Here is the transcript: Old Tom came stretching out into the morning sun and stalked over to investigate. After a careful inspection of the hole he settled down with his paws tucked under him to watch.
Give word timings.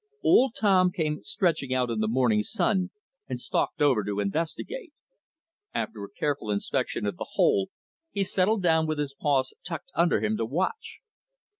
Old 0.23 0.55
Tom 0.59 0.91
came 0.91 1.21
stretching 1.21 1.75
out 1.75 1.91
into 1.91 2.01
the 2.01 2.07
morning 2.07 2.41
sun 2.41 2.89
and 3.29 3.39
stalked 3.39 3.83
over 3.83 4.03
to 4.03 4.19
investigate. 4.19 4.93
After 5.75 6.03
a 6.03 6.09
careful 6.11 6.49
inspection 6.49 7.05
of 7.05 7.17
the 7.17 7.27
hole 7.33 7.69
he 8.09 8.23
settled 8.23 8.63
down 8.63 8.87
with 8.87 8.97
his 8.97 9.13
paws 9.13 9.53
tucked 9.63 9.91
under 9.93 10.19
him 10.19 10.37
to 10.37 10.45
watch. 10.45 11.01